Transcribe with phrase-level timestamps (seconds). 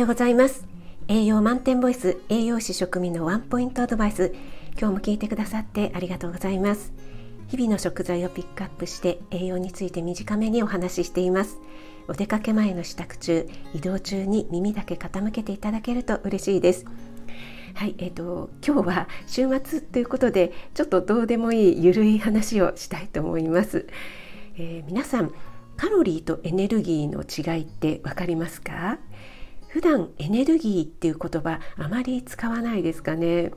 [0.00, 0.64] ようございます。
[1.08, 4.34] 栄養満点ボイス栄養士食味のワンポイントアドバイス。
[4.78, 6.94] 今日も聞いてくださってありがとうございます。
[7.48, 11.58] 日々の食材をピックアップして栄養について短めにお話ししています。
[12.08, 16.86] お出かけ前の支度中移動中に耳だけ傾けていただけると嬉しいです。
[17.74, 23.86] はい、えーと、今日は週末ということでちょっとどうでもいいゆるい話をしたいと思います、
[24.56, 25.32] えー、皆さん
[25.76, 28.98] カロリーとエネルギーの違いってわかりますか？
[29.70, 33.52] 普段エネルギーっていう言葉あまり使わないですかね、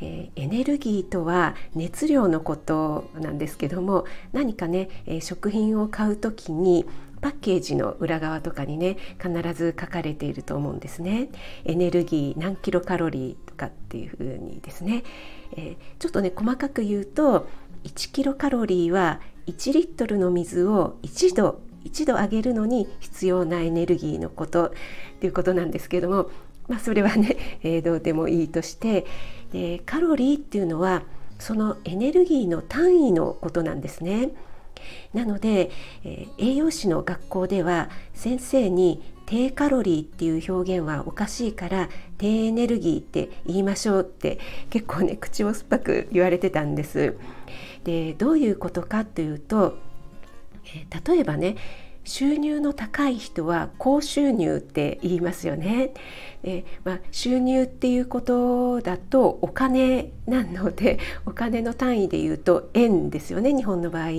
[0.00, 6.84] えー、エネルギーとは熱量のことなんですけども何かね、えー、食品を買う時に
[7.20, 11.28] パッケージの裏側とかにね必ず書かれていると思うんですね。
[11.64, 15.04] エネルギー何キロカロリーとかっていうふうにですね、
[15.56, 17.48] えー、ちょっとね細かく言うと
[17.84, 24.72] 1キロカロリーは1リットルの水を1度1度上げるのに必要なエネルギーのこと
[25.20, 26.30] ということなんですけども、
[26.68, 29.06] まあ、それはね、 えー、どうでもいいとして
[29.52, 31.02] でカロリーっていうのは
[31.38, 34.30] そのエネルギーの単位のことなんですね。
[35.12, 35.70] なので、
[36.04, 41.88] えー、栄養士の学校では先生に低カロリーっていう表現はおかしいから
[42.18, 44.38] 低エネルギーって言いましょうって
[44.70, 47.16] 結構ね口を酸っぱく言われてたんです。
[47.84, 49.76] でどういうことかというと、
[50.66, 51.56] えー、例えばね
[52.04, 55.94] 収入の高い人は高収入って言いますよね。
[56.42, 64.10] えまあ、収入っていうことだとお金なので お金の単位で言うと円ですよね日本の場合。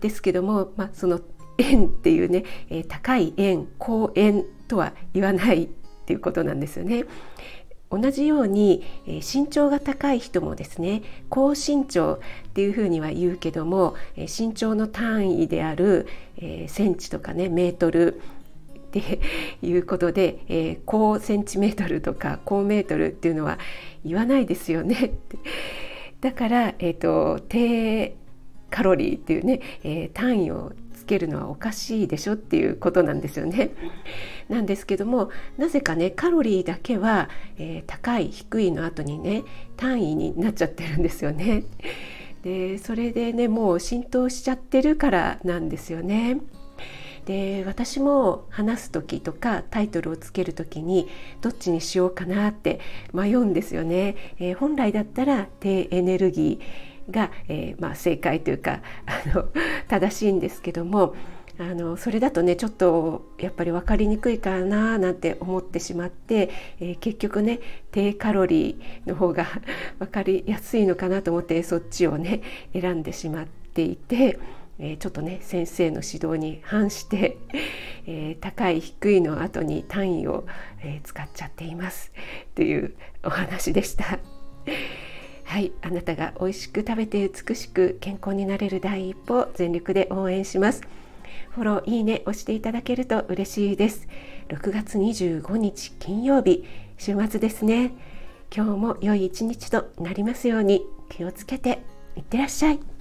[0.00, 1.20] ですけども、まあ、その
[1.58, 5.68] 円っていうね、えー、高い円高円とは言わないっ
[6.06, 7.04] ていうことなんですよね。
[7.90, 12.18] 同じように、え、身長が高い人もですね高身長っ
[12.54, 16.06] ていうふうには言うけども、え、身長の単位である、
[16.38, 18.20] え、センチとかねメートル
[18.76, 19.20] って
[19.62, 23.58] いうことで、えー、高センチメートルとか高メートルっていうのは
[24.04, 25.12] 言わないですよね。
[26.20, 28.16] だから、えーと低
[28.70, 33.70] カロリーっていうね、えー、単位をつけるのはおかしいでしょっていうことなんですよね。
[34.48, 39.42] なんですけどもなぜかねカロリーだけは、えー、高い低いの後にね
[39.76, 41.64] 単位になっちゃってるんですよね。
[42.42, 46.40] でそれでねもう浸透しちゃってるからなんですよね。
[47.26, 51.08] で私も話す時とかタイトルをつける時に
[51.40, 52.80] どっちにしようかなって
[53.12, 54.16] 迷うんですよね。
[54.38, 59.48] えー、本来だったら低エネルギーが、えー、まあ、正解というかあの
[59.88, 61.14] 正しいんですけども
[61.58, 66.48] あのそれだとねちょっとやっぱり分かりにくいかななんて思ってしまって、
[66.80, 67.60] えー、結局ね
[67.92, 69.46] 低カロリーの方が
[69.98, 72.40] 分かりやすいのかなと思ってそっちをね
[72.72, 74.38] 選んでしまっていて。
[74.82, 77.36] え、ちょっとね先生の指導に反して、
[78.06, 80.46] えー、高い低いの後に単位を、
[80.82, 82.12] えー、使っちゃっています
[82.54, 84.18] というお話でした。
[85.50, 90.82] はいあなたが美味しく食べて美しく健康になれる第一歩全力で応援します。
[91.50, 94.06] フォローいいね押していただけると嬉しいです。
[94.50, 96.64] 6月25日金曜日
[96.98, 97.90] 週末ですね。
[98.54, 101.82] 今日も良い一日となりますように気をつけて
[102.14, 102.99] いってらっしゃい。